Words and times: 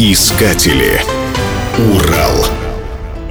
Искатели. 0.00 1.02
Урал. 1.76 2.46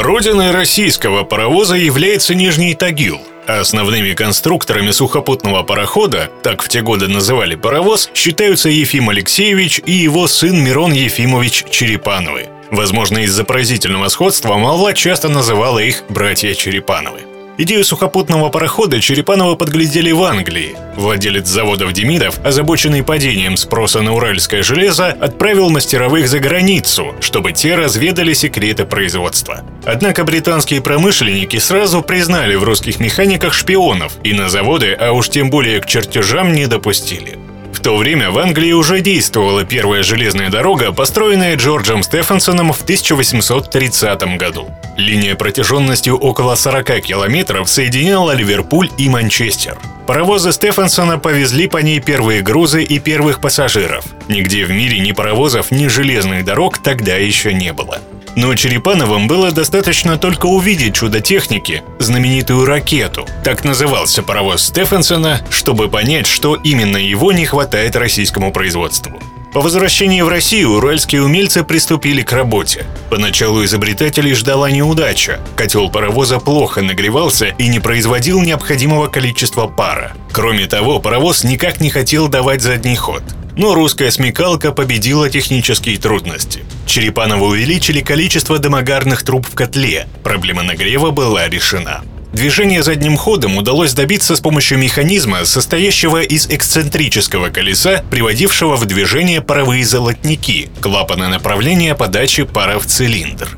Родиной 0.00 0.50
российского 0.50 1.22
паровоза 1.22 1.76
является 1.76 2.34
Нижний 2.34 2.74
Тагил. 2.74 3.20
А 3.46 3.60
основными 3.60 4.14
конструкторами 4.14 4.90
сухопутного 4.90 5.62
парохода, 5.62 6.28
так 6.42 6.64
в 6.64 6.68
те 6.68 6.80
годы 6.82 7.06
называли 7.06 7.54
паровоз, 7.54 8.10
считаются 8.14 8.68
Ефим 8.68 9.10
Алексеевич 9.10 9.80
и 9.86 9.92
его 9.92 10.26
сын 10.26 10.60
Мирон 10.60 10.92
Ефимович 10.92 11.66
Черепановы. 11.70 12.48
Возможно, 12.72 13.18
из-за 13.18 13.44
поразительного 13.44 14.08
сходства 14.08 14.56
молва 14.56 14.92
часто 14.92 15.28
называла 15.28 15.78
их 15.78 16.02
«братья 16.08 16.52
Черепановы». 16.54 17.35
Идею 17.58 17.84
сухопутного 17.84 18.50
парохода 18.50 19.00
Черепанова 19.00 19.54
подглядели 19.54 20.12
в 20.12 20.22
Англии. 20.22 20.76
Владелец 20.94 21.46
заводов 21.48 21.94
Демидов, 21.94 22.38
озабоченный 22.44 23.02
падением 23.02 23.56
спроса 23.56 24.02
на 24.02 24.12
уральское 24.12 24.62
железо, 24.62 25.08
отправил 25.08 25.70
мастеровых 25.70 26.28
за 26.28 26.38
границу, 26.38 27.14
чтобы 27.20 27.52
те 27.52 27.74
разведали 27.74 28.34
секреты 28.34 28.84
производства. 28.84 29.62
Однако 29.86 30.24
британские 30.24 30.82
промышленники 30.82 31.56
сразу 31.56 32.02
признали 32.02 32.56
в 32.56 32.64
русских 32.64 33.00
механиках 33.00 33.54
шпионов 33.54 34.12
и 34.22 34.34
на 34.34 34.50
заводы, 34.50 34.92
а 34.92 35.12
уж 35.12 35.30
тем 35.30 35.48
более 35.48 35.80
к 35.80 35.86
чертежам 35.86 36.52
не 36.52 36.66
допустили. 36.66 37.38
То 37.86 37.96
время 37.96 38.32
в 38.32 38.38
Англии 38.40 38.72
уже 38.72 39.00
действовала 39.00 39.64
первая 39.64 40.02
железная 40.02 40.50
дорога, 40.50 40.90
построенная 40.90 41.54
Джорджем 41.54 42.02
Стефансоном 42.02 42.72
в 42.72 42.82
1830 42.82 44.36
году. 44.36 44.68
Линия 44.96 45.36
протяженностью 45.36 46.16
около 46.16 46.56
40 46.56 47.00
километров 47.02 47.68
соединяла 47.68 48.32
Ливерпуль 48.32 48.90
и 48.98 49.08
Манчестер. 49.08 49.78
Паровозы 50.06 50.52
Стефансона 50.52 51.18
повезли 51.18 51.66
по 51.66 51.78
ней 51.78 51.98
первые 51.98 52.40
грузы 52.40 52.84
и 52.84 53.00
первых 53.00 53.40
пассажиров. 53.40 54.04
Нигде 54.28 54.64
в 54.64 54.70
мире 54.70 55.00
ни 55.00 55.10
паровозов, 55.10 55.72
ни 55.72 55.88
железных 55.88 56.44
дорог 56.44 56.78
тогда 56.78 57.16
еще 57.16 57.52
не 57.52 57.72
было. 57.72 57.98
Но 58.36 58.54
Черепановым 58.54 59.26
было 59.26 59.50
достаточно 59.50 60.16
только 60.16 60.46
увидеть 60.46 60.94
чудо 60.94 61.20
техники, 61.20 61.82
знаменитую 61.98 62.66
ракету. 62.66 63.26
Так 63.42 63.64
назывался 63.64 64.22
паровоз 64.22 64.62
Стефансона, 64.62 65.40
чтобы 65.50 65.88
понять, 65.88 66.26
что 66.26 66.54
именно 66.54 66.98
его 66.98 67.32
не 67.32 67.44
хватает 67.44 67.96
российскому 67.96 68.52
производству. 68.52 69.18
По 69.56 69.62
возвращении 69.62 70.20
в 70.20 70.28
Россию 70.28 70.72
уральские 70.72 71.22
умельцы 71.22 71.64
приступили 71.64 72.20
к 72.20 72.30
работе. 72.32 72.84
Поначалу 73.08 73.64
изобретателей 73.64 74.34
ждала 74.34 74.70
неудача. 74.70 75.40
Котел 75.56 75.88
паровоза 75.88 76.38
плохо 76.38 76.82
нагревался 76.82 77.54
и 77.56 77.68
не 77.68 77.80
производил 77.80 78.42
необходимого 78.42 79.06
количества 79.06 79.66
пара. 79.66 80.12
Кроме 80.30 80.66
того, 80.66 81.00
паровоз 81.00 81.42
никак 81.42 81.80
не 81.80 81.88
хотел 81.88 82.28
давать 82.28 82.60
задний 82.60 82.96
ход. 82.96 83.22
Но 83.56 83.74
русская 83.74 84.10
смекалка 84.10 84.72
победила 84.72 85.30
технические 85.30 85.96
трудности. 85.96 86.62
Черепанову 86.84 87.46
увеличили 87.46 88.02
количество 88.02 88.58
дымогарных 88.58 89.22
труб 89.22 89.46
в 89.46 89.54
котле. 89.54 90.06
Проблема 90.22 90.64
нагрева 90.64 91.12
была 91.12 91.48
решена. 91.48 92.02
Движение 92.36 92.82
задним 92.82 93.16
ходом 93.16 93.56
удалось 93.56 93.94
добиться 93.94 94.36
с 94.36 94.40
помощью 94.40 94.76
механизма, 94.76 95.46
состоящего 95.46 96.20
из 96.20 96.48
эксцентрического 96.50 97.48
колеса, 97.48 98.04
приводившего 98.10 98.76
в 98.76 98.84
движение 98.84 99.40
паровые 99.40 99.86
золотники, 99.86 100.68
клапаны 100.82 101.28
направления 101.28 101.94
подачи 101.94 102.42
пара 102.42 102.78
в 102.78 102.84
цилиндр. 102.84 103.56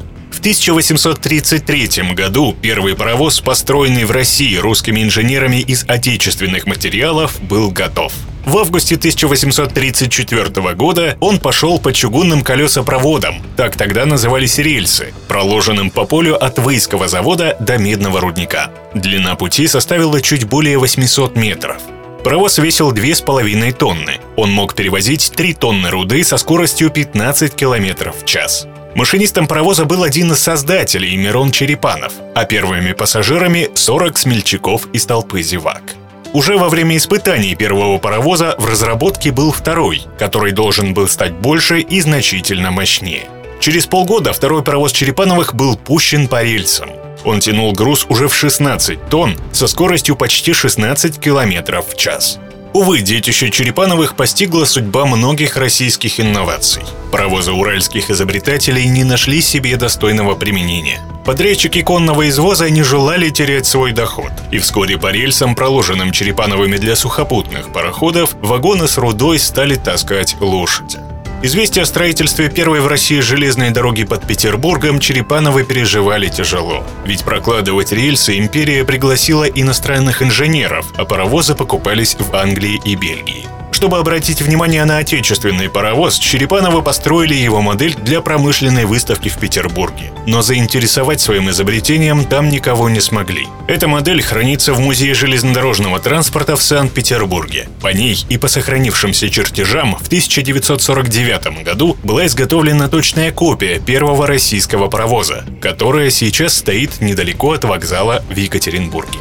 В 0.48 0.50
1833 0.50 2.14
году 2.14 2.56
первый 2.62 2.96
паровоз, 2.96 3.38
построенный 3.38 4.06
в 4.06 4.10
России 4.10 4.56
русскими 4.56 5.02
инженерами 5.02 5.60
из 5.60 5.84
отечественных 5.86 6.66
материалов, 6.66 7.38
был 7.42 7.70
готов. 7.70 8.14
В 8.46 8.56
августе 8.56 8.94
1834 8.94 10.74
года 10.74 11.18
он 11.20 11.38
пошел 11.38 11.78
по 11.78 11.92
чугунным 11.92 12.42
колесопроводам, 12.42 13.42
так 13.58 13.76
тогда 13.76 14.06
назывались 14.06 14.56
рельсы, 14.56 15.12
проложенным 15.28 15.90
по 15.90 16.06
полю 16.06 16.42
от 16.42 16.58
Выйского 16.58 17.08
завода 17.08 17.58
до 17.60 17.76
Медного 17.76 18.18
рудника. 18.18 18.70
Длина 18.94 19.34
пути 19.34 19.68
составила 19.68 20.22
чуть 20.22 20.44
более 20.44 20.78
800 20.78 21.36
метров. 21.36 21.82
Паровоз 22.24 22.56
весил 22.56 22.90
2,5 22.94 23.72
тонны. 23.72 24.14
Он 24.36 24.50
мог 24.50 24.74
перевозить 24.74 25.30
3 25.36 25.52
тонны 25.52 25.90
руды 25.90 26.24
со 26.24 26.38
скоростью 26.38 26.88
15 26.88 27.54
км 27.54 28.12
в 28.12 28.24
час. 28.24 28.66
Машинистом 28.98 29.46
паровоза 29.46 29.84
был 29.84 30.02
один 30.02 30.32
из 30.32 30.40
создателей 30.40 31.16
Мирон 31.16 31.52
Черепанов, 31.52 32.14
а 32.34 32.44
первыми 32.44 32.94
пассажирами 32.94 33.70
40 33.72 34.18
смельчаков 34.18 34.88
из 34.92 35.06
толпы 35.06 35.40
зевак. 35.40 35.94
Уже 36.32 36.58
во 36.58 36.68
время 36.68 36.96
испытаний 36.96 37.54
первого 37.54 37.98
паровоза 37.98 38.56
в 38.58 38.68
разработке 38.68 39.30
был 39.30 39.52
второй, 39.52 40.02
который 40.18 40.50
должен 40.50 40.94
был 40.94 41.06
стать 41.06 41.32
больше 41.32 41.78
и 41.78 42.00
значительно 42.00 42.72
мощнее. 42.72 43.28
Через 43.60 43.86
полгода 43.86 44.32
второй 44.32 44.64
паровоз 44.64 44.90
Черепановых 44.90 45.54
был 45.54 45.76
пущен 45.76 46.26
по 46.26 46.42
рельсам. 46.42 46.90
Он 47.24 47.38
тянул 47.38 47.72
груз 47.74 48.04
уже 48.08 48.26
в 48.26 48.34
16 48.34 49.08
тонн 49.08 49.36
со 49.52 49.68
скоростью 49.68 50.16
почти 50.16 50.52
16 50.52 51.20
километров 51.20 51.86
в 51.90 51.96
час. 51.96 52.40
Увы, 52.74 53.00
детище 53.00 53.50
Черепановых 53.50 54.14
постигла 54.14 54.64
судьба 54.64 55.06
многих 55.06 55.56
российских 55.56 56.20
инноваций. 56.20 56.82
Паровозы 57.10 57.52
уральских 57.52 58.10
изобретателей 58.10 58.86
не 58.86 59.04
нашли 59.04 59.40
себе 59.40 59.76
достойного 59.76 60.34
применения. 60.34 61.00
Подрядчики 61.24 61.82
конного 61.82 62.28
извоза 62.28 62.70
не 62.70 62.82
желали 62.82 63.30
терять 63.30 63.66
свой 63.66 63.92
доход, 63.92 64.32
и 64.50 64.58
вскоре 64.58 64.98
по 64.98 65.10
рельсам, 65.10 65.54
проложенным 65.54 66.12
Черепановыми 66.12 66.76
для 66.76 66.96
сухопутных 66.96 67.72
пароходов, 67.72 68.34
вагоны 68.40 68.86
с 68.86 68.98
рудой 68.98 69.38
стали 69.38 69.76
таскать 69.76 70.36
лошади. 70.40 70.98
Известие 71.40 71.84
о 71.84 71.86
строительстве 71.86 72.50
первой 72.50 72.80
в 72.80 72.88
России 72.88 73.20
железной 73.20 73.70
дороги 73.70 74.02
под 74.02 74.26
Петербургом 74.26 74.98
Черепановы 74.98 75.62
переживали 75.62 76.28
тяжело. 76.28 76.84
Ведь 77.04 77.22
прокладывать 77.22 77.92
рельсы 77.92 78.38
империя 78.38 78.84
пригласила 78.84 79.44
иностранных 79.44 80.20
инженеров, 80.20 80.92
а 80.96 81.04
паровозы 81.04 81.54
покупались 81.54 82.16
в 82.18 82.34
Англии 82.34 82.80
и 82.84 82.96
Бельгии. 82.96 83.57
Чтобы 83.78 83.98
обратить 83.98 84.42
внимание 84.42 84.84
на 84.84 84.98
отечественный 84.98 85.70
паровоз, 85.70 86.18
Черепановы 86.18 86.82
построили 86.82 87.34
его 87.34 87.62
модель 87.62 87.94
для 87.94 88.20
промышленной 88.20 88.86
выставки 88.86 89.28
в 89.28 89.38
Петербурге. 89.38 90.10
Но 90.26 90.42
заинтересовать 90.42 91.20
своим 91.20 91.48
изобретением 91.48 92.24
там 92.24 92.48
никого 92.48 92.88
не 92.88 92.98
смогли. 92.98 93.46
Эта 93.68 93.86
модель 93.86 94.20
хранится 94.20 94.72
в 94.72 94.80
Музее 94.80 95.14
железнодорожного 95.14 96.00
транспорта 96.00 96.56
в 96.56 96.62
Санкт-Петербурге. 96.64 97.68
По 97.80 97.92
ней 97.92 98.18
и 98.28 98.36
по 98.36 98.48
сохранившимся 98.48 99.30
чертежам 99.30 99.94
в 99.94 100.08
1949 100.08 101.62
году 101.62 101.96
была 102.02 102.26
изготовлена 102.26 102.88
точная 102.88 103.30
копия 103.30 103.78
первого 103.78 104.26
российского 104.26 104.88
паровоза, 104.88 105.44
которая 105.60 106.10
сейчас 106.10 106.56
стоит 106.56 107.00
недалеко 107.00 107.52
от 107.52 107.62
вокзала 107.62 108.24
в 108.28 108.36
Екатеринбурге. 108.36 109.20